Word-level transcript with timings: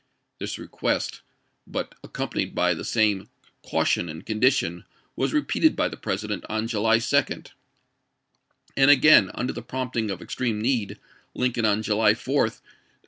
This 0.39 0.57
request, 0.57 1.21
but 1.67 1.93
accompanied 2.03 2.55
by 2.55 2.73
the 2.73 2.83
same 2.83 3.29
cau 3.61 3.83
tion 3.83 4.09
and 4.09 4.25
condition, 4.25 4.85
was 5.15 5.31
repeated 5.31 5.75
by 5.75 5.87
the 5.89 5.95
President 5.95 6.43
on 6.49 6.67
July 6.67 6.97
2; 6.97 7.23
and 8.75 8.89
again, 8.89 9.29
under 9.35 9.53
the 9.53 9.61
prompting 9.61 10.09
of 10.09 10.19
ex 10.19 10.33
treme 10.33 10.55
need, 10.59 10.97
Lincoln 11.35 11.65
on 11.65 11.83
July 11.83 12.15
4 12.15 12.15
sent 12.15 12.31
a 12.31 12.61
diminished 12.61 12.65
Vol. 12.65 12.73